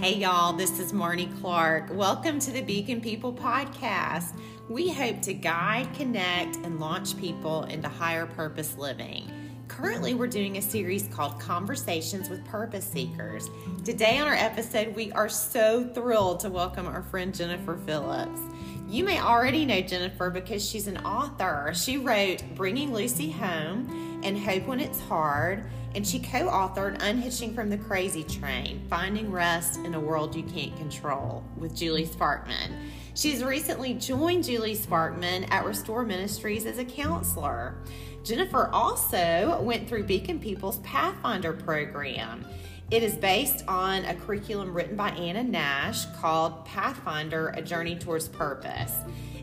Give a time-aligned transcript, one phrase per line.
[0.00, 1.90] Hey, y'all, this is Marnie Clark.
[1.90, 4.34] Welcome to the Beacon People Podcast.
[4.70, 9.30] We hope to guide, connect, and launch people into higher purpose living.
[9.68, 13.50] Currently, we're doing a series called Conversations with Purpose Seekers.
[13.84, 18.40] Today, on our episode, we are so thrilled to welcome our friend Jennifer Phillips.
[18.88, 21.72] You may already know Jennifer because she's an author.
[21.74, 27.54] She wrote Bringing Lucy Home and Hope When It's Hard and she co authored Unhitching
[27.54, 32.72] from the Crazy Train Finding Rest in a World You Can't Control with Julie Sparkman.
[33.14, 37.76] She's recently joined Julie Sparkman at Restore Ministries as a counselor.
[38.22, 42.44] Jennifer also went through Beacon People's Pathfinder program.
[42.90, 48.26] It is based on a curriculum written by Anna Nash called Pathfinder A Journey Towards
[48.26, 48.92] Purpose.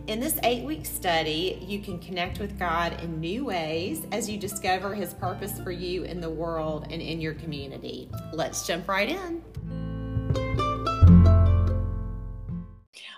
[0.07, 4.37] In this eight week study, you can connect with God in new ways as you
[4.37, 8.11] discover His purpose for you in the world and in your community.
[8.33, 9.41] Let's jump right in.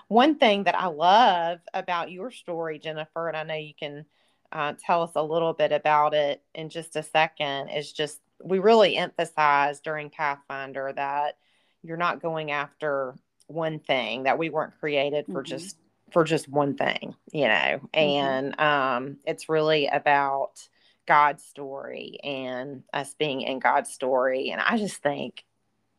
[0.06, 4.04] One thing that I love about your story, Jennifer, and I know you can
[4.52, 8.58] uh, tell us a little bit about it in just a second, is just we
[8.58, 11.36] really emphasize during Pathfinder that
[11.82, 13.14] you're not going after
[13.46, 15.50] one thing, that we weren't created for mm-hmm.
[15.50, 15.76] just
[16.12, 17.98] for just one thing, you know, mm-hmm.
[17.98, 20.68] and um, it's really about
[21.06, 24.50] God's story and us being in God's story.
[24.50, 25.44] And I just think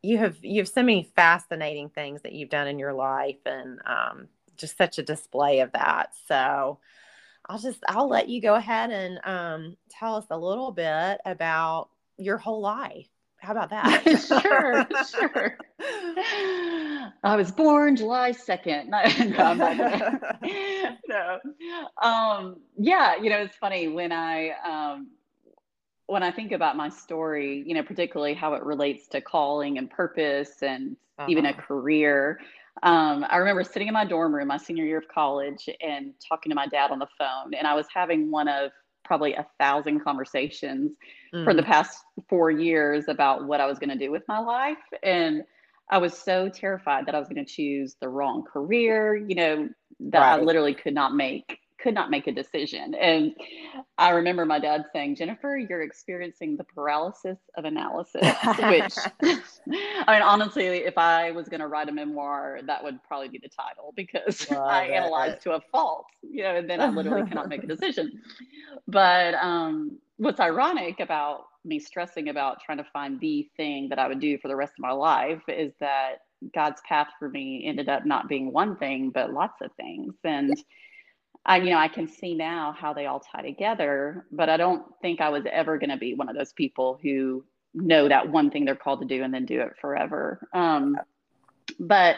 [0.02, 3.80] you have you have so many fascinating things that you've done in your life, and
[3.86, 6.14] um, just such a display of that.
[6.28, 6.80] So
[7.48, 11.90] I'll just I'll let you go ahead and um, tell us a little bit about
[12.22, 13.08] your whole life.
[13.42, 14.04] How about that?
[14.28, 15.58] sure, sure.
[17.24, 18.88] I was born July 2nd.
[21.08, 21.40] no, no.
[22.08, 25.08] Um, yeah, you know, it's funny when I um,
[26.06, 29.90] when I think about my story, you know, particularly how it relates to calling and
[29.90, 31.26] purpose and uh-huh.
[31.30, 31.62] even a uh-huh.
[31.62, 32.40] career.
[32.84, 36.52] Um, I remember sitting in my dorm room my senior year of college and talking
[36.52, 38.70] to my dad on the phone, and I was having one of
[39.04, 40.92] probably a thousand conversations
[41.34, 41.44] mm.
[41.44, 41.68] for the mm.
[41.68, 44.78] past four years about what I was going to do with my life.
[45.04, 45.44] And
[45.90, 49.70] I was so terrified that I was going to choose the wrong career, you know,
[50.00, 50.40] that right.
[50.40, 52.94] I literally could not make could not make a decision.
[52.96, 53.34] And
[53.98, 58.94] I remember my dad saying, Jennifer, you're experiencing the paralysis of analysis, which
[59.72, 63.40] I mean, honestly, if I was going to write a memoir, that would probably be
[63.40, 64.92] the title because Love I it.
[64.94, 68.22] analyzed to a fault, you know, and then I literally cannot make a decision.
[68.88, 74.08] But um, what's ironic about me stressing about trying to find the thing that I
[74.08, 76.22] would do for the rest of my life is that
[76.56, 80.16] God's path for me ended up not being one thing, but lots of things.
[80.24, 80.58] And
[81.46, 84.84] I, you know, I can see now how they all tie together, but I don't
[85.02, 87.44] think I was ever going to be one of those people who
[87.74, 90.48] know that one thing they're called to do and then do it forever.
[90.54, 90.98] Um,
[91.80, 92.18] but,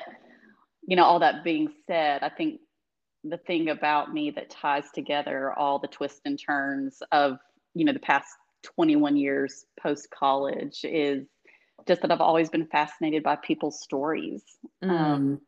[0.86, 2.60] you know, all that being said, I think
[3.24, 7.38] the thing about me that ties together all the twists and turns of,
[7.74, 8.28] you know, the past
[8.64, 11.26] 21 years post college is
[11.88, 14.44] just that I've always been fascinated by people's stories.
[14.84, 14.90] Mm.
[14.90, 15.42] Um,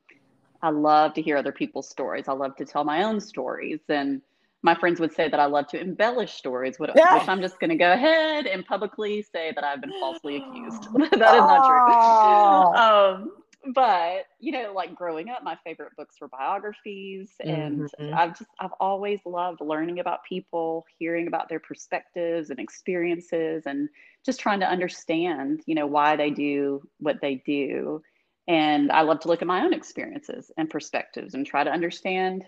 [0.66, 2.28] I love to hear other people's stories.
[2.28, 3.82] I love to tell my own stories.
[3.88, 4.22] And
[4.64, 7.24] my friends would say that I love to embellish stories, which, yeah.
[7.28, 10.88] I'm just going to go ahead and publicly say that I've been falsely accused.
[10.98, 12.82] that is not true.
[12.82, 13.32] Um,
[13.76, 18.14] but you know, like growing up, my favorite books were biographies, and mm-hmm.
[18.14, 23.90] I've just I've always loved learning about people, hearing about their perspectives and experiences, and
[24.26, 28.02] just trying to understand, you know, why they do what they do.
[28.48, 32.46] And I love to look at my own experiences and perspectives and try to understand,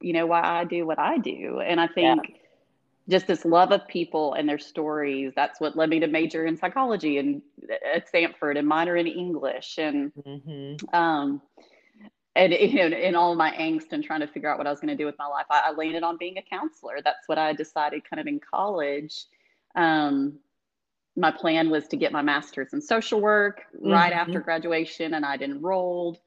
[0.00, 1.60] you know, why I do what I do.
[1.60, 2.36] And I think yeah.
[3.10, 6.56] just this love of people and their stories, that's what led me to major in
[6.56, 7.42] psychology and
[7.94, 9.76] at Stanford and minor in English.
[9.76, 10.94] And, mm-hmm.
[10.94, 11.42] um,
[12.34, 14.80] and you know, in all my angst and trying to figure out what I was
[14.80, 17.00] going to do with my life, I, I, landed on being a counselor.
[17.04, 19.24] That's what I decided kind of in college.
[19.74, 20.38] Um,
[21.18, 23.90] my plan was to get my master's in social work mm-hmm.
[23.90, 26.18] right after graduation, and I'd enrolled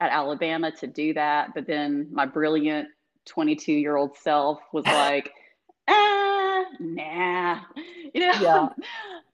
[0.00, 1.50] at Alabama to do that.
[1.54, 2.88] But then my brilliant
[3.26, 5.32] 22 year old self was like,
[5.86, 7.60] ah, nah,
[8.14, 8.68] you know, yeah.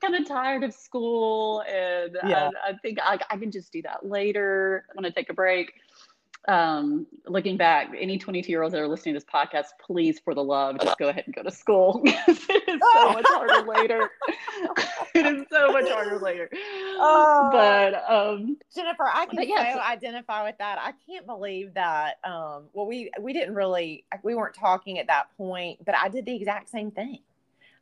[0.01, 1.63] kind of tired of school.
[1.63, 2.51] And yeah.
[2.67, 4.85] I, I, think I, I can just do that later.
[4.91, 5.73] I'm going to take a break
[6.47, 10.35] um, looking back, any 22 year olds that are listening to this podcast, please, for
[10.35, 12.03] the love, just go ahead and go to school.
[12.05, 14.11] it is so much harder later.
[15.15, 16.51] it is so much harder later.
[16.53, 19.75] Oh, but um, Jennifer, I can yes.
[19.75, 20.79] so identify with that.
[20.79, 22.19] I can't believe that.
[22.25, 26.27] Um, well, we we didn't really we weren't talking at that point, but I did
[26.27, 27.21] the exact same thing.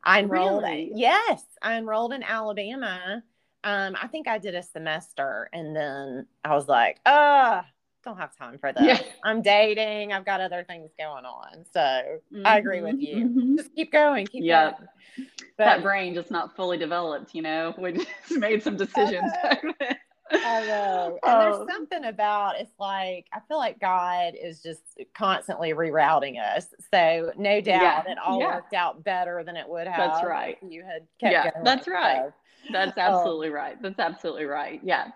[0.05, 0.63] I enrolled.
[0.63, 0.93] Really?
[0.95, 3.23] Yes, I enrolled in Alabama
[3.65, 7.63] Um, I think I did a semester and then I was like, uh,
[8.05, 8.83] don't have time for this.
[8.85, 9.01] Yeah.
[9.25, 10.13] I'm dating.
[10.13, 11.65] I've got other things going on.
[11.73, 12.47] So mm-hmm.
[12.47, 13.17] I agree with you.
[13.27, 13.57] Mm-hmm.
[13.57, 14.27] Just keep going.
[14.27, 14.73] Keep yeah.
[14.73, 15.29] going.
[15.57, 17.75] But, that brain just not fully developed, you know.
[17.83, 19.33] We just made some decisions.
[20.35, 21.19] I know.
[21.23, 21.67] And there's oh.
[21.71, 24.81] something about it's like I feel like God is just
[25.15, 26.69] constantly rerouting us.
[26.93, 28.13] So no doubt yeah.
[28.13, 28.55] it all yeah.
[28.55, 30.13] worked out better than it would have.
[30.13, 30.57] That's right.
[30.67, 31.65] you had kept yeah, going.
[31.65, 32.23] That's right.
[32.27, 33.83] So, that's um, absolutely um, right.
[33.83, 34.81] That's absolutely right.
[34.83, 35.09] Yeah.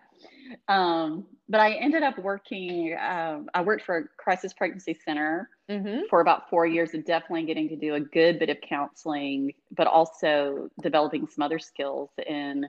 [0.69, 2.97] Um, but I ended up working.
[2.99, 6.01] Um, I worked for a crisis pregnancy center mm-hmm.
[6.11, 9.87] for about four years, and definitely getting to do a good bit of counseling, but
[9.87, 12.67] also developing some other skills in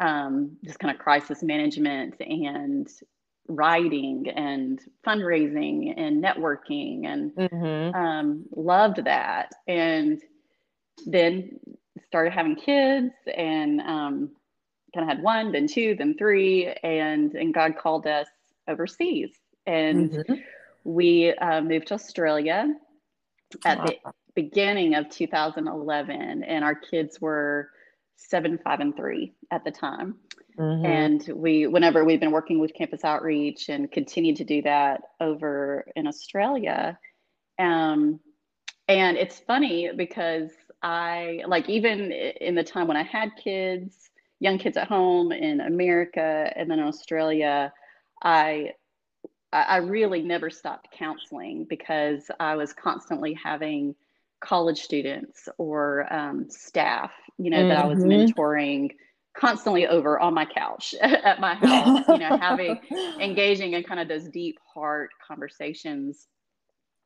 [0.00, 2.88] um, just kind of crisis management and
[3.48, 7.94] writing and fundraising and networking and mm-hmm.
[7.94, 10.22] um, loved that and
[11.06, 11.58] then
[12.06, 14.30] started having kids and um,
[14.94, 18.28] kind of had one then two then three and and god called us
[18.68, 19.30] overseas
[19.66, 20.34] and mm-hmm.
[20.84, 22.74] we uh, moved to australia
[23.64, 23.84] at wow.
[23.86, 27.70] the beginning of 2011 and our kids were
[28.20, 30.16] seven, five, and three at the time.
[30.58, 30.86] Mm-hmm.
[30.86, 35.86] And we, whenever we've been working with campus outreach and continue to do that over
[35.96, 36.98] in Australia.
[37.58, 38.20] Um,
[38.88, 40.50] and it's funny because
[40.82, 44.09] I, like, even in the time when I had kids,
[44.40, 47.72] young kids at home in America and then Australia,
[48.22, 48.72] I
[49.52, 53.96] I really never stopped counseling because I was constantly having
[54.40, 57.68] college students or um, staff, you know, mm-hmm.
[57.68, 58.32] that I was mm-hmm.
[58.32, 58.90] mentoring
[59.36, 62.80] constantly over on my couch at my house, you know, having
[63.20, 66.28] engaging in kind of those deep heart conversations.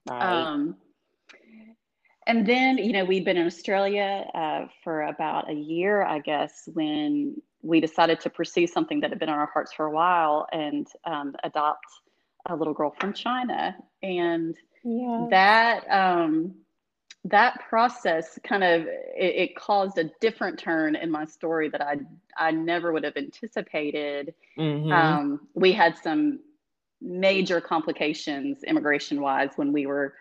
[0.09, 0.23] Right.
[0.23, 0.77] Um,
[2.27, 6.69] and then, you know, we'd been in Australia uh, for about a year, I guess,
[6.73, 10.47] when we decided to pursue something that had been on our hearts for a while
[10.53, 11.87] and um, adopt
[12.47, 13.77] a little girl from China.
[14.03, 14.55] And
[14.85, 15.27] yeah.
[15.31, 16.55] that, um,
[17.25, 21.97] that process kind of it, it, caused a different turn in my story that I
[22.37, 24.35] I never would have anticipated.
[24.59, 24.93] Mm-hmm.
[24.93, 26.41] Um, we had some
[27.01, 30.15] major complications immigration wise when we were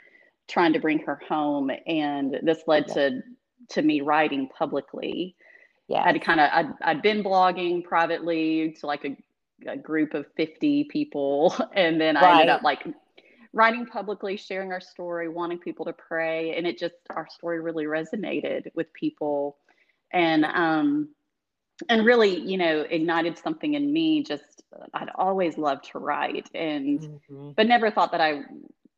[0.47, 2.93] trying to bring her home, and this led yeah.
[2.93, 3.21] to
[3.69, 5.35] to me writing publicly.
[5.87, 9.17] Yeah, I'd kind of I'd, I'd been blogging privately to like a,
[9.67, 12.23] a group of 50 people and then right.
[12.23, 12.85] i ended up like
[13.53, 17.85] writing publicly, sharing our story, wanting people to pray, and it just our story really
[17.85, 19.57] resonated with people,
[20.11, 21.09] and um,
[21.89, 24.23] and really, you know, ignited something in me.
[24.23, 24.63] Just
[24.93, 27.51] I'd always loved to write, and mm-hmm.
[27.51, 28.41] but never thought that I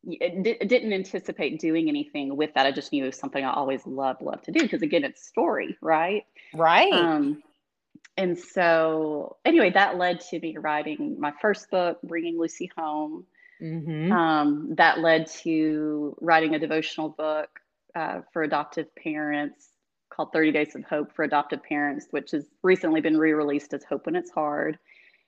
[0.06, 2.66] d- didn't anticipate doing anything with that.
[2.66, 5.26] I just knew it was something I always loved, loved to do because again, it's
[5.26, 6.24] story, right?
[6.54, 6.92] Right.
[6.92, 7.42] Um,
[8.16, 13.24] and so anyway, that led to me writing my first book, Bringing Lucy Home.
[13.60, 14.12] Mm-hmm.
[14.12, 17.48] Um, that led to writing a devotional book
[17.94, 19.70] uh, for adoptive parents
[20.10, 23.84] called 30 Days of Hope for Adoptive Parents, which has recently been re released as
[23.84, 24.78] Hope When It's Hard.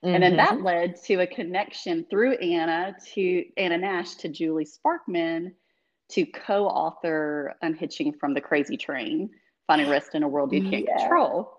[0.04, 0.14] Mm-hmm.
[0.14, 0.64] And then that mm-hmm.
[0.64, 5.52] led to a connection through Anna to Anna Nash to Julie Sparkman
[6.10, 9.30] to co author Unhitching from the Crazy Train,
[9.66, 10.98] Finding Rest in a World You Can't yeah.
[10.98, 11.58] Control.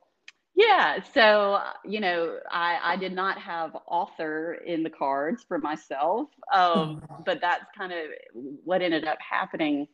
[0.55, 0.99] Yeah.
[1.13, 7.01] So, you know, I, I did not have author in the cards for myself, um,
[7.01, 7.23] mm-hmm.
[7.25, 7.99] but that's kind of
[8.63, 9.87] what ended up happening.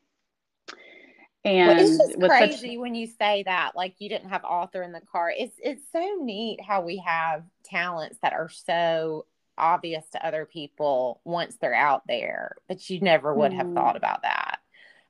[1.46, 2.80] And well, it's just crazy such...
[2.80, 5.32] when you say that, like you didn't have author in the car.
[5.36, 9.26] It's it's so neat how we have talents that are so
[9.58, 13.76] obvious to other people once they're out there, but you never would have mm.
[13.76, 14.60] thought about that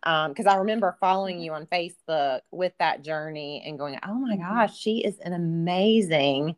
[0.06, 4.36] because um, I remember following you on Facebook with that journey and going, oh my
[4.36, 4.44] mm-hmm.
[4.44, 6.56] gosh, she is an amazing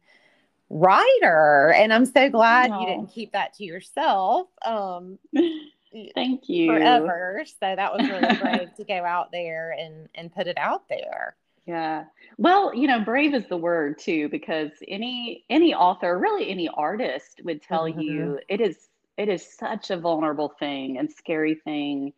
[0.69, 1.73] writer.
[1.73, 4.49] And I'm so glad you didn't keep that to yourself.
[4.65, 5.17] Um,
[6.13, 6.67] Thank you.
[6.67, 7.43] Forever.
[7.45, 11.35] So that was really brave to go out there and, and put it out there.
[11.65, 12.05] Yeah.
[12.37, 17.41] Well, you know, brave is the word too, because any any author, really any artist
[17.43, 17.99] would tell mm-hmm.
[17.99, 22.13] you it is it is such a vulnerable thing and scary thing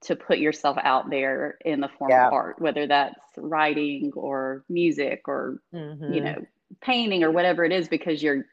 [0.00, 2.28] to put yourself out there in the form yeah.
[2.28, 6.12] of art, whether that's writing or music or mm-hmm.
[6.12, 6.46] you know
[6.80, 8.46] painting or whatever it is, because you're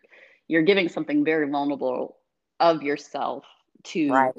[0.50, 2.17] you're giving something very vulnerable
[2.59, 3.45] of yourself
[3.86, 4.34] to right.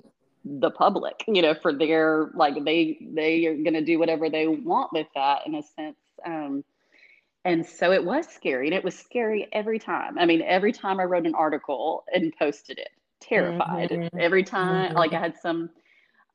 [0.44, 1.24] the public.
[1.26, 5.06] You know, for their like they they are going to do whatever they want with
[5.14, 5.98] that in a sense.
[6.24, 6.64] Um,
[7.44, 10.18] and so it was scary, and it was scary every time.
[10.18, 12.88] I mean, every time I wrote an article and posted it,
[13.20, 13.90] terrified.
[13.90, 14.18] Mm-hmm.
[14.18, 14.96] Every time, mm-hmm.
[14.96, 15.70] like I had some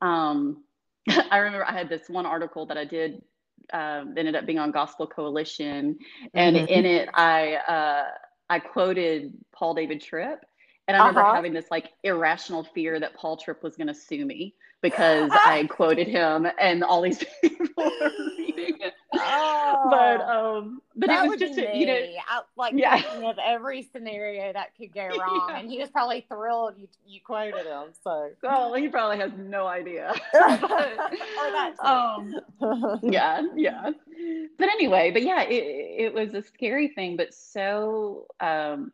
[0.02, 0.64] um,
[1.32, 3.22] I remember I had this one article that I did
[3.74, 5.98] um, ended up being on Gospel Coalition,
[6.34, 6.68] and mm-hmm.
[6.68, 8.04] in it I uh,
[8.50, 10.44] I quoted Paul David Tripp.
[10.92, 11.34] And I remember Uh-huh.
[11.34, 15.66] having this like irrational fear that Paul Tripp was going to sue me because I
[15.70, 18.94] quoted him and all these people were reading it.
[19.18, 22.00] Oh, But um but that it was just a, you know.
[22.28, 23.02] I, like Yeah.
[23.24, 25.58] of every scenario that could go wrong, Yeah.
[25.58, 27.94] and he was probably thrilled you you quoted him.
[28.04, 30.14] So oh he probably has no idea.
[30.40, 31.04] But,
[31.84, 32.36] um
[33.02, 33.92] yeah yeah
[34.58, 35.64] but anyway but yeah it,
[36.08, 38.92] it was a scary thing but so um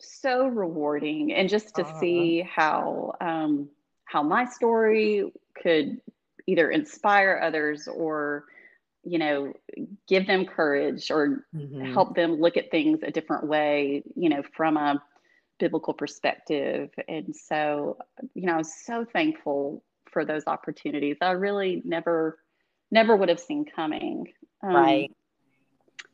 [0.00, 2.00] so rewarding and just to Uh-huh.
[2.00, 3.68] see how um
[4.04, 5.30] how my story
[5.62, 6.00] could
[6.46, 8.44] either inspire others or
[9.04, 9.52] you know
[10.08, 11.94] give them courage or Mhm.
[11.94, 15.00] help them look at things a different way you know from a
[15.58, 17.96] biblical perspective and so
[18.34, 22.38] you know i was so thankful for those opportunities i really never
[22.90, 24.26] never would have seen coming
[24.62, 25.10] Um, Right.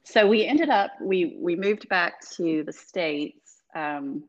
[0.04, 3.45] so we ended up we we moved back to the states
[3.76, 4.24] um,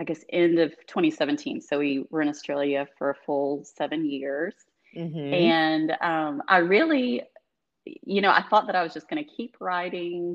[0.00, 4.54] i guess end of 2017 so we were in australia for a full seven years.
[4.96, 5.32] Mhm.
[5.32, 7.22] and um, i really
[7.84, 10.34] you know i thought that i was just going to keep writing.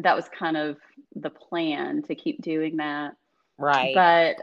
[0.00, 0.76] That was kind of
[1.16, 3.16] the plan to keep doing that.
[3.58, 3.94] Right.
[3.94, 4.36] but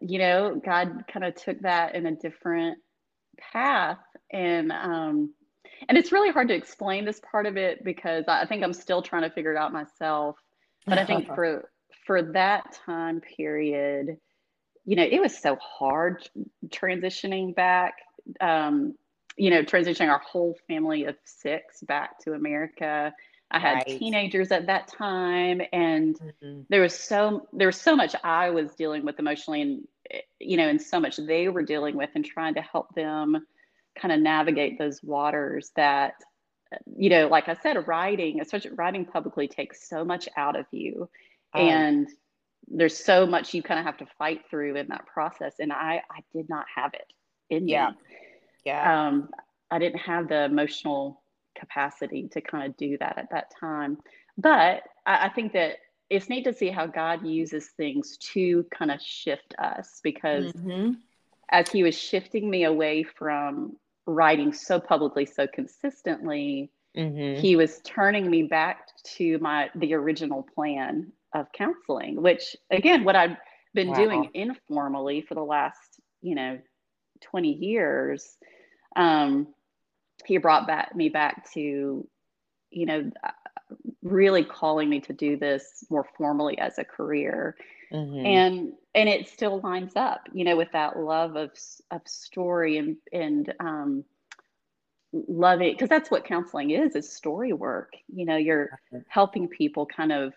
[0.00, 2.78] you know god kind of took that in a different
[3.52, 3.98] path.
[4.30, 5.34] And um
[5.88, 9.02] and it's really hard to explain this part of it because i think i'm still
[9.02, 10.36] trying to figure it out myself.
[10.86, 11.68] But i think for
[12.06, 14.18] for that time period
[14.84, 16.28] you know it was so hard
[16.68, 17.94] transitioning back
[18.40, 18.94] um
[19.36, 23.12] you know transitioning our whole family of six back to america
[23.50, 23.86] i had Right.
[23.86, 26.66] teenagers at that time and Mhm.
[26.68, 29.88] there was so there was so much I was dealing with emotionally and
[30.40, 33.46] you know and so much they were dealing with and trying to help them
[33.96, 36.14] kind of navigate those waters that
[36.96, 41.08] you know like I said writing especially writing publicly takes so much out of you
[41.54, 42.08] Oh, and
[42.68, 46.02] there's so much you kind of have to fight through in that process and I
[46.10, 47.12] I did not have it
[47.50, 47.90] in Yeah.
[47.90, 47.96] me
[48.64, 49.06] yeah.
[49.08, 49.28] um,
[49.70, 51.22] I didn't have the emotional
[51.54, 53.98] capacity to kind of do that at that time.
[54.38, 55.76] But I, I think that
[56.10, 60.96] it's neat to see how God uses things to kind of shift us because Mhm.
[61.50, 67.38] as He was shifting me away from writing so publicly, so consistently, Mhm.
[67.38, 73.16] He was turning me back to my the original plan of counseling, which again, what
[73.16, 73.36] I've
[73.74, 73.92] been Wow.
[73.92, 76.58] doing informally for the last, you know,
[77.22, 78.36] 20 years
[78.96, 79.48] um,
[80.24, 82.06] he brought back me back to
[82.70, 83.30] you know uh,
[84.02, 87.56] really calling me to do this more formally as a career
[87.90, 88.24] Mhm.
[88.24, 91.50] and and it still lines up you know with that love of
[91.90, 94.04] of story and and um
[95.28, 98.72] loving because that's what counseling is is story work you know you're
[99.08, 100.32] helping people kind of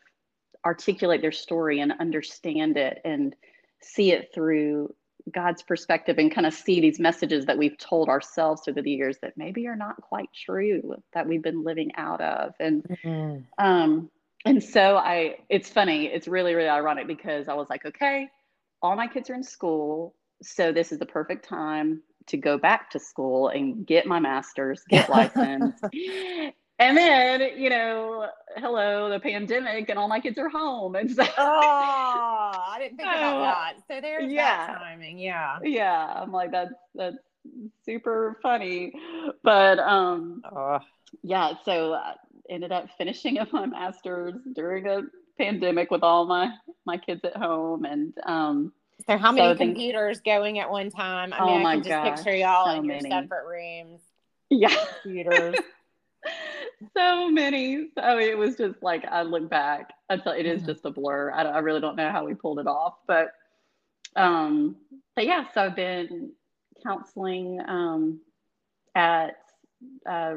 [0.68, 3.34] articulate their story and understand it and
[3.82, 4.94] see it through
[5.34, 9.18] God's perspective and kind of see these messages that we've told ourselves over the years
[9.22, 13.46] that maybe are not quite true that we've been living out of and Mhm.
[13.58, 14.10] um
[14.46, 18.28] and so I it's funny it's really really ironic because I was like okay
[18.82, 22.90] all my kids are in school so this is the perfect time to go back
[22.92, 25.84] to school and get my master's get licensed
[26.80, 31.24] and then you know hello the pandemic and all my kids are home and so
[31.38, 33.74] Oh, I didn't think Oh, about that.
[33.88, 34.68] So there's yeah.
[34.68, 35.18] that timing.
[35.20, 35.58] Yeah.
[35.64, 37.18] yeah i'm like that's that's
[37.86, 38.94] super funny
[39.44, 40.80] but um Oh,
[41.24, 42.14] yeah so i
[42.50, 45.02] ended up finishing up my master's during a
[45.38, 46.52] pandemic with all my
[46.86, 48.72] my kids at home and um
[49.08, 51.32] so how many So then- computers going at one time?
[51.32, 53.10] I Oh mean, I can just gosh, picture y'all so in your many.
[53.12, 54.02] separate rooms,
[54.50, 55.56] yeah computers.
[56.96, 57.90] so many.
[57.98, 61.32] So it was just like i look back until it is just a blur.
[61.34, 63.34] I, don't, I really don't know how we pulled it off but
[64.16, 64.76] um
[65.16, 66.32] but yeah so i've been
[66.84, 68.20] counseling um
[68.96, 69.36] at
[70.10, 70.36] uh,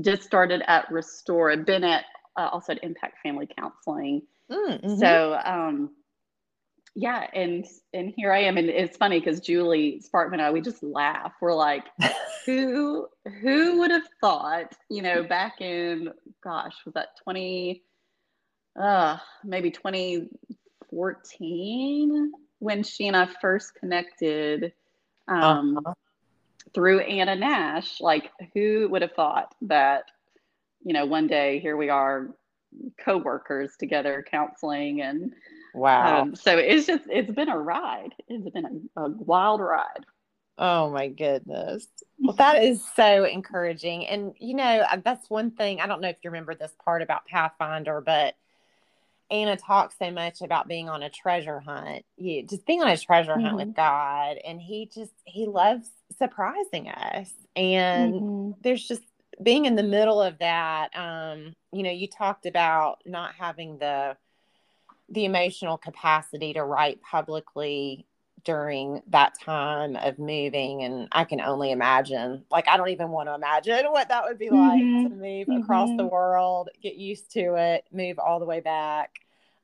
[0.00, 1.50] just started at restore.
[1.50, 2.04] I've been at
[2.36, 4.22] uh, also at impact family counseling.
[4.50, 4.98] Mm, mhm.
[4.98, 5.90] so um
[6.94, 10.60] yeah and and here i am and it's funny because julie sparkman and i we
[10.60, 11.84] just laugh we're like
[12.46, 13.06] who
[13.40, 16.08] who would have thought you know back in
[16.42, 17.82] gosh was that 20
[18.80, 24.72] uh maybe 2014 when she and i first connected
[25.28, 25.94] um Uh-huh.
[26.74, 30.04] through anna nash like who would have thought that
[30.84, 32.28] you know one day here we are
[33.04, 35.32] co-workers together counseling and
[35.74, 36.22] wow.
[36.22, 40.04] um, so it's just it's been a ride it's been a, a wild ride
[40.58, 41.88] Oh my goodness.
[42.20, 44.06] Well, that is so encouraging.
[44.06, 45.80] And, you know, uh, that's one thing.
[45.80, 48.34] I don't know if you remember this part about Pathfinder, but
[49.32, 52.98] Anna talks so much about being on a treasure hunt, you just being on a
[52.98, 53.56] treasure hunt mm-hmm.
[53.56, 55.88] with God, and He just He loves
[56.18, 58.50] surprising us, and mm-hmm.
[58.62, 59.02] there's just
[59.42, 60.94] being in the middle of that.
[60.94, 64.18] Um, you know, you talked about not having the
[65.12, 68.06] the emotional capacity to write publicly
[68.44, 73.28] during that time of moving and i can only imagine like i don't even want
[73.28, 75.08] to imagine what that would be like mm-hmm.
[75.08, 75.62] to move mm-hmm.
[75.62, 76.08] across the mm-hmm.
[76.08, 79.20] world get used to it move all the way back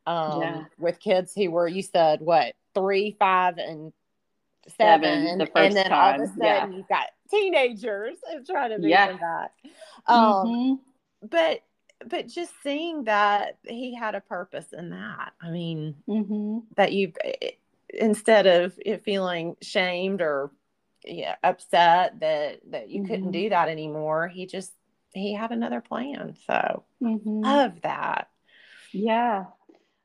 [0.07, 0.65] um, yeah.
[0.79, 3.93] with kids who were you said what three five and
[4.79, 6.15] seven, seven the first and then time.
[6.15, 6.69] all of a sudden yeah.
[6.69, 8.17] you've got teenagers
[8.49, 9.17] trying to move yeah.
[9.17, 9.51] back
[10.07, 11.27] um, mm-hmm.
[11.27, 11.63] but
[12.07, 16.59] but just seeing that he had a purpose in that i mean mm-hmm.
[16.77, 17.13] that you
[17.91, 20.51] instead of feeling shamed or
[21.05, 23.11] yeah, upset that that you mm-hmm.
[23.11, 24.73] couldn't do that anymore, he just
[25.13, 26.35] he had another plan.
[26.47, 27.41] So mm-hmm.
[27.41, 28.29] love that.
[28.93, 29.45] Yeah.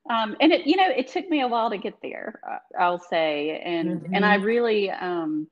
[0.09, 2.41] Um, and it, you know, it took me a while to get there.
[2.49, 4.45] Uh, I'll say, and and I mm-hmm.
[4.45, 5.47] really, um,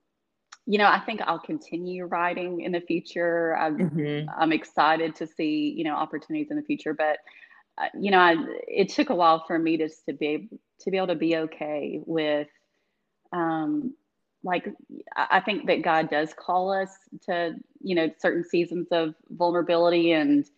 [0.65, 3.55] you know, I think I'll continue writing in the future.
[3.57, 4.29] I'm, mm-hmm.
[4.37, 6.93] I'm excited to see, you know, opportunities in the future.
[6.93, 7.17] But,
[7.77, 8.35] uh, you know, I,
[8.67, 10.49] it took a while for me just to be
[10.81, 12.47] to be able to be okay with
[13.33, 13.93] um
[14.43, 14.73] like
[15.15, 16.89] i think that god does call us
[17.23, 20.49] to you know certain seasons of vulnerability and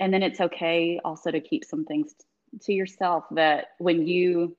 [0.00, 2.14] and then it's okay also to keep some things
[2.62, 4.56] to yourself that when you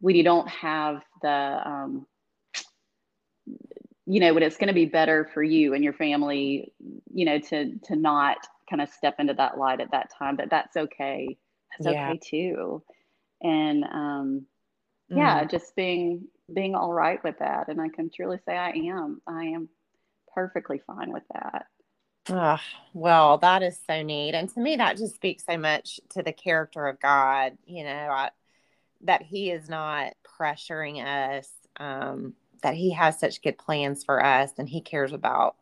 [0.00, 2.06] when you don't have the um
[4.06, 6.72] you know when it's going to be better for you and your family
[7.12, 10.50] you know to to not kind of step into that light at that time but
[10.50, 11.36] that's okay
[11.78, 12.10] that's yeah.
[12.10, 12.82] okay too
[13.44, 14.46] and um,
[15.12, 15.18] mm.
[15.18, 17.68] yeah, just being being all right with that.
[17.68, 19.20] And I can truly say I am.
[19.26, 19.68] I am
[20.34, 21.66] perfectly fine with that.
[22.30, 22.58] Oh,
[22.94, 24.34] well, that is so neat.
[24.34, 27.90] And to me, that just speaks so much to the character of God, you know,
[27.90, 28.30] I,
[29.02, 34.52] that He is not pressuring us, um, that He has such good plans for us
[34.58, 35.56] and He cares about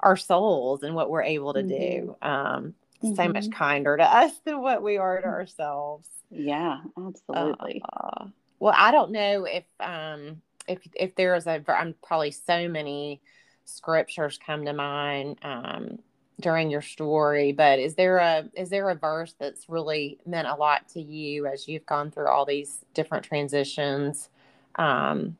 [0.00, 1.68] our souls and what we're able to mm-hmm.
[1.68, 2.16] do.
[2.22, 3.14] Um, mm-hmm.
[3.14, 3.52] So much mm-hmm.
[3.52, 6.08] kinder to us than what we are to ourselves.
[6.30, 7.82] Yeah, absolutely.
[7.92, 8.26] Uh,
[8.58, 13.20] well, I don't know if um if if there's a I'm probably so many
[13.64, 15.98] scriptures come to mind um
[16.40, 20.54] during your story, but is there a is there a verse that's really meant a
[20.54, 24.30] lot to you as you've gone through all these different transitions?
[24.76, 25.36] Um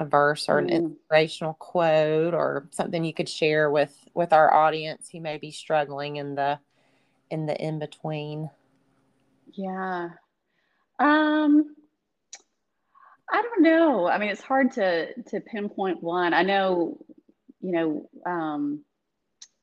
[0.00, 0.72] a verse or an mm.
[0.72, 6.16] inspirational quote or something you could share with with our audience who may be struggling
[6.16, 6.58] in the
[7.30, 8.50] in the in between
[9.58, 10.10] yeah.
[10.98, 11.74] Um,
[13.30, 14.08] I don't know.
[14.08, 16.32] I mean, it's hard to to pinpoint one.
[16.34, 16.98] I know,
[17.60, 18.84] you know, um,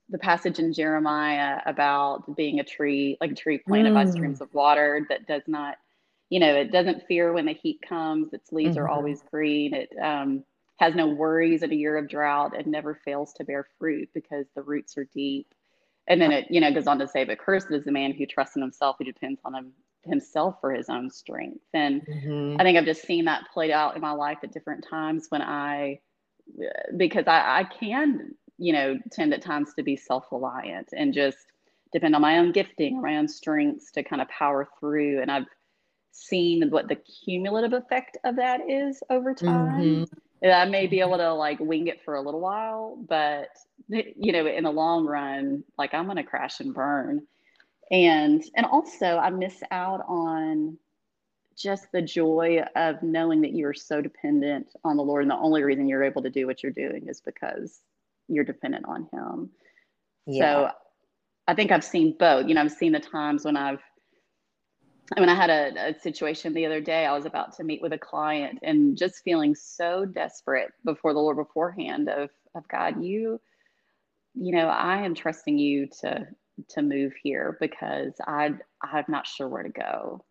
[0.10, 3.96] the passage in Jeremiah about being a tree, like a tree planted mm.
[3.96, 5.78] by streams of water that does not,
[6.36, 8.34] you know, it doesn't fear when the heat comes.
[8.34, 8.84] Its leaves mm-hmm.
[8.84, 9.74] are always green.
[9.74, 10.44] It um,
[10.80, 14.46] has no worries in a year of drought and never fails to bear fruit because
[14.54, 15.48] the roots are deep.
[16.08, 18.26] And then it, you know, goes on to say, but cursed is the man who
[18.26, 19.72] trusts in himself, who depends on him
[20.04, 21.64] himself for his own strength.
[21.74, 22.60] And mm-hmm.
[22.60, 25.42] I think I've just seen that played out in my life at different times when
[25.42, 26.02] I,
[26.98, 31.38] because I, I can, you know, tend at times to be self reliant and just
[31.94, 35.22] depend on my own gifting my own strengths to kind of power through.
[35.22, 35.46] And I've
[36.16, 40.06] seen what the cumulative effect of that is over time.
[40.06, 40.50] Mm-hmm.
[40.50, 43.50] I may be able to like wing it for a little while, but
[43.90, 47.26] you know, in the long run, like I'm to crash and burn
[47.92, 50.78] and and also i miss out on
[51.56, 55.64] just the joy of knowing that you're so dependent on the lord and the only
[55.64, 57.82] reason you're able to do what you're doing is because
[58.28, 59.50] you're dependent on him
[60.26, 60.42] yeah.
[60.42, 60.72] so
[61.48, 63.82] i think i've seen both you know i've seen the times when i've
[65.16, 67.06] I mean, I had a, a, situation the other day.
[67.06, 71.20] I was about to meet with a client and just feeling so desperate before the
[71.20, 73.40] Lord beforehand of, of God, you,
[74.34, 76.28] you know, I am trusting you to
[76.70, 80.24] to move here because I I'm not sure where to go.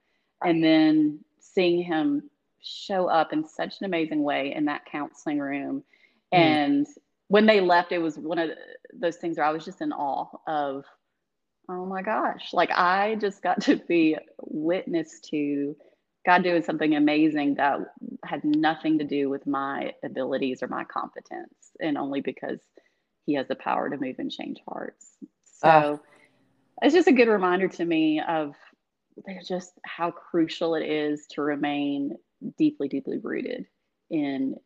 [0.43, 2.31] And then seeing him
[2.63, 5.85] show up in such an amazing way in that counseling room.
[6.33, 6.39] Mm.
[6.39, 6.87] And
[7.29, 8.51] when they left, it was one of
[8.93, 10.85] those things where I was just in awe of,
[11.69, 15.77] oh my gosh, like I just got to be witness to
[16.27, 17.81] God doing something amazing that
[18.25, 22.61] had nothing to do with my abilities or my competence, and only because
[23.27, 25.07] He has the power to move and change hearts.
[25.61, 25.97] So, uh,
[26.83, 28.55] it's just a good reminder to me of
[29.47, 32.17] just how crucial it is to remain
[32.59, 33.67] deeply, deeply rooted
[34.11, 34.57] in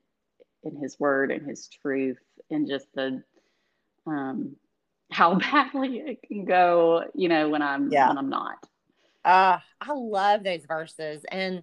[0.64, 2.18] in His Word and His truth,
[2.50, 3.22] and just the
[4.06, 4.56] um,
[5.10, 8.08] how badly it can go, you know, when I'm yeah.
[8.08, 8.66] when I'm not.
[9.24, 11.24] Uh, I love those verses.
[11.30, 11.62] And,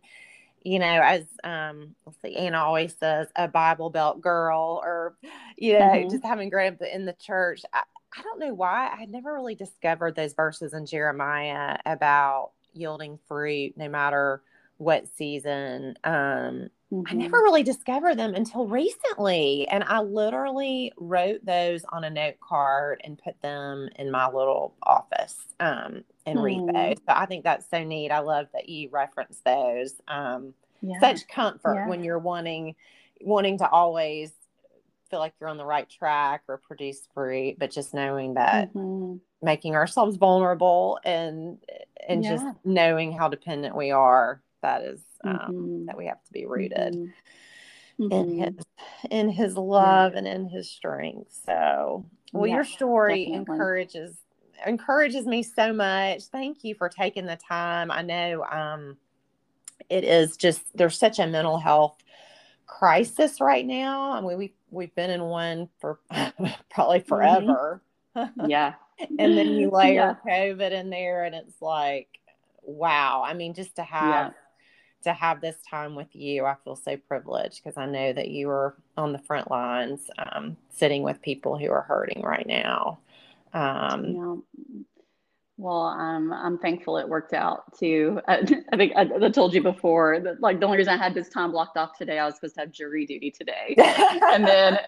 [0.63, 5.15] you know, as um, let's see, Anna always says, a Bible Belt girl, or,
[5.57, 6.09] you know, mm-hmm.
[6.09, 7.61] just having grown up in the church.
[7.73, 7.83] I,
[8.17, 13.19] I don't know why I had never really discovered those verses in Jeremiah about yielding
[13.27, 14.41] fruit no matter
[14.77, 15.97] what season.
[16.03, 17.03] Um, mm-hmm.
[17.07, 19.67] I never really discovered them until recently.
[19.67, 24.75] And I literally wrote those on a note card and put them in my little
[24.83, 26.43] office um, and mm.
[26.43, 26.97] read those.
[26.97, 28.11] So I think that's so neat.
[28.11, 29.93] I love that you reference those.
[30.07, 30.99] Um, yeah.
[30.99, 31.87] Such comfort yeah.
[31.87, 32.75] when you're wanting
[33.21, 34.31] wanting to always
[35.09, 39.17] feel like you're on the right track or produce fruit, but just knowing that mm-hmm.
[39.41, 41.57] making ourselves vulnerable and
[42.07, 42.31] and yeah.
[42.31, 45.85] just knowing how dependent we are, that is um, mm-hmm.
[45.85, 48.03] that we have to be rooted mm-hmm.
[48.03, 48.41] in mm-hmm.
[48.41, 48.53] his
[49.11, 50.19] in his love yeah.
[50.19, 51.37] and in his strength.
[51.45, 53.53] So well yeah, your story definitely.
[53.53, 54.17] encourages
[54.65, 56.23] encourages me so much.
[56.25, 57.91] Thank you for taking the time.
[57.91, 58.97] I know um
[59.89, 61.97] it is just there's such a mental health
[62.65, 64.11] crisis right now.
[64.11, 65.99] I mean, we we've been in one for
[66.69, 67.07] probably mm-hmm.
[67.07, 67.81] forever.
[68.15, 68.49] Mm-hmm.
[68.49, 68.73] Yeah.
[68.99, 70.49] and then you layer yeah.
[70.49, 72.07] COVID in there, and it's like,
[72.63, 73.23] wow.
[73.25, 74.33] I mean, just to have.
[75.05, 78.49] To have this time with you, I feel so privileged because I know that you
[78.49, 82.99] are on the front lines, um, sitting with people who are hurting right now.
[83.53, 84.35] Um, yeah.
[85.57, 88.19] Well, um, I'm thankful it worked out too.
[88.27, 88.39] I,
[88.73, 91.29] I think I, I, told you before that like the only reason I had this
[91.29, 94.79] time blocked off today, I was supposed to have jury duty today, and then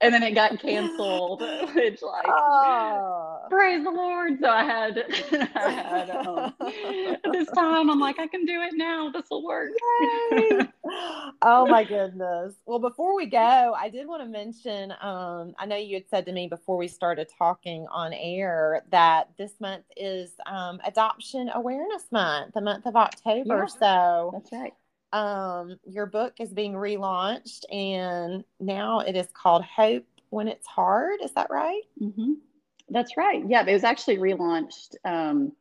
[0.00, 1.40] and then it got canceled.
[1.74, 3.33] Which like, oh.
[3.50, 4.38] Praise the Lord!
[4.40, 4.98] So I had
[5.54, 6.54] I had um,
[7.32, 7.90] this time.
[7.90, 9.10] I'm like, I can do it now.
[9.10, 9.70] This will work.
[11.42, 12.54] oh my goodness!
[12.66, 14.92] Well, before we go, I did want to mention.
[15.00, 19.30] Um, I know you had said to me before we started talking on air that
[19.38, 23.66] this month is um, Adoption Awareness Month, the month of October.
[23.68, 24.72] Yeah, so that's right.
[25.12, 31.20] Um, your book is being relaunched, and now it is called Hope When It's Hard.
[31.22, 31.82] Is that right?
[32.02, 32.32] Mm-hmm.
[32.88, 33.42] That's right.
[33.46, 35.52] Yeah, it was actually relaunched um,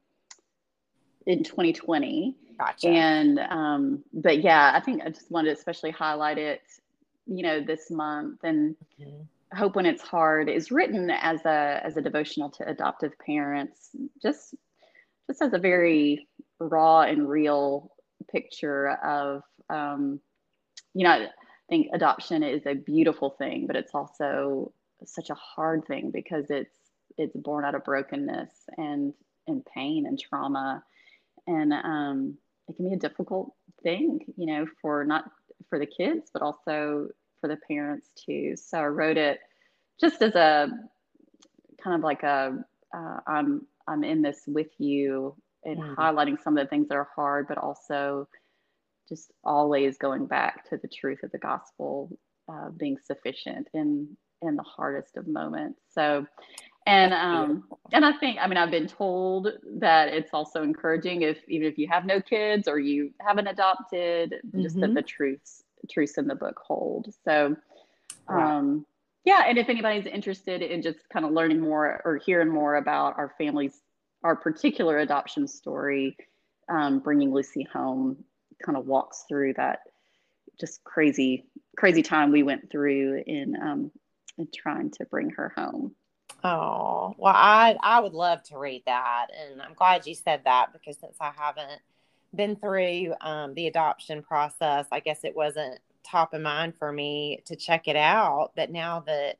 [1.25, 2.35] in 2020.
[2.57, 2.89] Gotcha.
[2.89, 6.61] And um, but yeah, I think I just wanted to especially highlight it,
[7.25, 8.75] you know, this month and.
[9.01, 13.89] Mm-hmm hope when it's hard is written as a as a devotional to adoptive parents
[14.21, 14.55] just
[15.27, 16.27] just as a very
[16.59, 17.91] raw and real
[18.31, 20.19] picture of um,
[20.93, 21.27] you know i
[21.69, 24.71] think adoption is a beautiful thing but it's also
[25.05, 26.75] such a hard thing because it's
[27.17, 29.13] it's born out of brokenness and
[29.47, 30.83] and pain and trauma
[31.47, 35.25] and um, it can be a difficult thing you know for not
[35.69, 37.09] for the kids but also
[37.43, 38.55] for the parents too.
[38.55, 39.41] So I wrote it
[39.99, 40.69] just as a
[41.83, 42.63] kind of like a
[42.95, 45.95] uh, I'm I'm in this with you and mm.
[45.95, 48.29] highlighting some of the things that are hard, but also
[49.09, 54.55] just always going back to the truth of the gospel uh, being sufficient in in
[54.55, 55.81] the hardest of moments.
[55.93, 56.25] So,
[56.85, 59.47] and um, and I think I mean I've been told
[59.79, 64.35] that it's also encouraging if even if you have no kids or you haven't adopted,
[64.55, 64.81] just mm-hmm.
[64.81, 67.13] that the truths truths in the book hold.
[67.25, 67.55] So,
[68.27, 68.85] um,
[69.25, 73.17] yeah, and if anybody's interested in just kind of learning more or hearing more about
[73.17, 73.81] our family's
[74.23, 76.15] our particular adoption story,
[76.69, 78.23] um, bringing Lucy home,
[78.65, 79.79] kind of walks through that
[80.59, 81.45] just crazy
[81.77, 83.91] crazy time we went through in um,
[84.37, 85.95] in trying to bring her home.
[86.43, 90.73] Oh well, I I would love to read that, and I'm glad you said that
[90.73, 91.81] because since I haven't
[92.35, 97.41] been through um, the adoption process, I guess it wasn't top of mind for me
[97.45, 98.51] to check it out.
[98.55, 99.37] But now that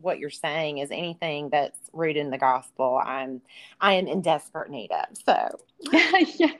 [0.00, 3.40] what you're saying is anything that's rooted in the gospel, I'm
[3.80, 5.06] I am in desperate need of.
[5.24, 5.58] So
[5.92, 6.50] yeah,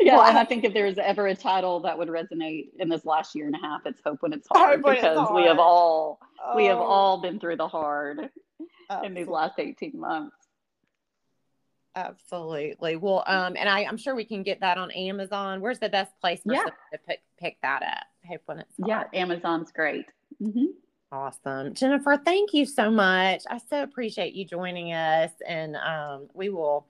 [0.00, 0.16] yeah.
[0.16, 3.34] Well, and I think if there's ever a title that would resonate in this last
[3.34, 5.34] year and a half, it's Hope When It's Hard because it's hard.
[5.34, 6.56] we have all oh.
[6.56, 6.82] we have oh.
[6.82, 8.30] all been through the hard.
[9.04, 10.36] In these last 18 months.
[11.94, 12.96] Absolutely.
[12.96, 15.62] Well, um, and I, I'm sure we can get that on Amazon.
[15.62, 16.64] Where's the best place for yeah.
[16.92, 18.04] to pick, pick that up?
[18.26, 20.06] I hope when it's yeah amazon's great
[20.42, 20.66] mm-hmm.
[21.12, 21.74] Awesome.
[21.74, 23.42] Jennifer thank you so much.
[23.48, 26.86] I so appreciate you joining us and um, we will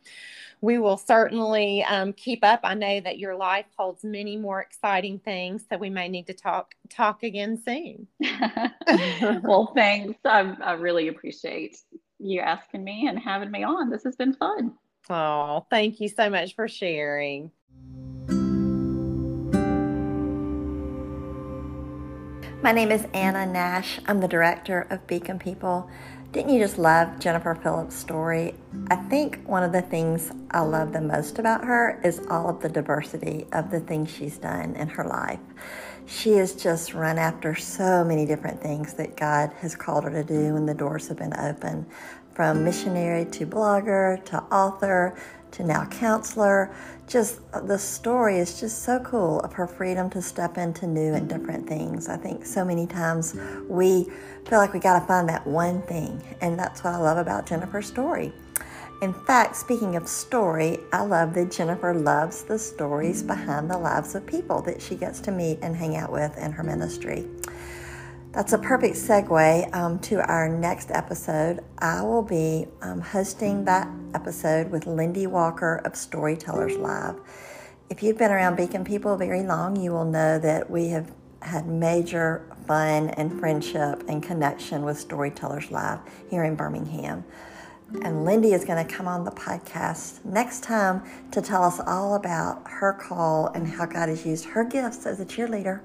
[0.61, 2.61] we will certainly um, keep up.
[2.65, 6.35] I know that your life holds many more exciting things so we may need to
[6.35, 8.07] talk talk again soon.
[9.43, 10.19] Well thanks.
[10.25, 11.79] I, I really appreciate
[12.19, 13.91] you asking me and having me on.
[13.91, 14.75] This has been fun.
[15.11, 17.51] Oh thank you so much for sharing
[22.67, 24.01] My name is Anna Nash.
[24.09, 25.89] I'm the director of Beacon People.
[26.33, 28.57] Didn't you just love Jennifer Phillips' story?
[28.91, 32.61] I think one of the things I love the most about her is all of
[32.61, 35.39] the diversity of the things she's done in her life.
[36.07, 40.25] She has just run after so many different things that God has called her to
[40.25, 41.87] do, and the doors have been open
[42.35, 45.17] from missionary to blogger to author
[45.53, 46.75] to now counselor.
[47.07, 51.15] Just uh, the story is just so cool of her freedom to step into new
[51.15, 52.09] and different things.
[52.09, 53.37] I think so many times
[53.69, 54.05] we
[54.47, 57.47] feel like we got to find that one thing, and that's what I love about
[57.47, 58.33] Jennifer's story.
[59.03, 64.15] In fact, speaking of story, I love that Jennifer loves the stories behind the lives
[64.15, 67.27] of people that she gets to meet and hang out with in her ministry.
[68.37, 71.61] That's a perfect segue um, to our next episode.
[71.79, 77.19] I will be um, hosting that episode with Lindy Walker of Storytellers Live.
[77.89, 81.67] If you've been around Beacon People very long, you will know that we have had
[81.67, 87.25] major fun and friendship and connection with Storytellers Live here in Birmingham.
[88.03, 92.17] And Lindy is going to come on the podcast next time to tell us all
[92.17, 95.81] about her call and how God has used her gifts as a cheerleader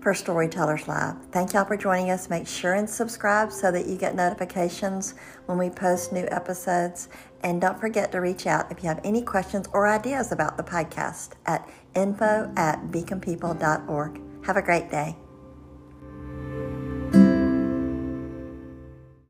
[0.00, 1.16] for Storytellers Live.
[1.32, 2.30] Thank y'all for joining us.
[2.30, 5.14] Make sure and subscribe so that you get notifications
[5.46, 7.08] when we post new episodes.
[7.42, 10.62] And don't forget to reach out if you have any questions or ideas about the
[10.62, 14.20] podcast at info at beaconpeople.org.
[14.44, 15.16] Have a great day.